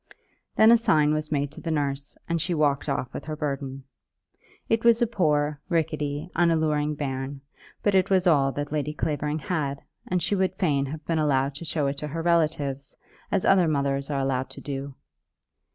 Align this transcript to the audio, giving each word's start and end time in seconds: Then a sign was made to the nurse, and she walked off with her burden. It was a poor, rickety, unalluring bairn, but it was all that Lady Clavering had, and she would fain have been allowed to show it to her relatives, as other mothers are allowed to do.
Then 0.55 0.71
a 0.71 0.77
sign 0.77 1.13
was 1.13 1.31
made 1.31 1.51
to 1.51 1.61
the 1.61 1.69
nurse, 1.69 2.17
and 2.27 2.41
she 2.41 2.55
walked 2.55 2.89
off 2.89 3.13
with 3.13 3.25
her 3.25 3.35
burden. 3.35 3.83
It 4.67 4.83
was 4.83 4.99
a 4.99 5.05
poor, 5.05 5.61
rickety, 5.69 6.27
unalluring 6.35 6.95
bairn, 6.95 7.41
but 7.83 7.93
it 7.93 8.09
was 8.09 8.25
all 8.25 8.51
that 8.53 8.71
Lady 8.71 8.95
Clavering 8.95 9.37
had, 9.37 9.83
and 10.07 10.19
she 10.19 10.33
would 10.33 10.55
fain 10.55 10.87
have 10.87 11.05
been 11.05 11.19
allowed 11.19 11.53
to 11.53 11.65
show 11.65 11.85
it 11.85 11.99
to 11.99 12.07
her 12.07 12.23
relatives, 12.23 12.95
as 13.31 13.45
other 13.45 13.67
mothers 13.67 14.09
are 14.09 14.19
allowed 14.21 14.49
to 14.49 14.61
do. 14.61 14.95